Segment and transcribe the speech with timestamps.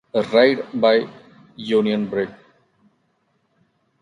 [0.15, 1.07] A raid by
[1.57, 2.29] Union Brig.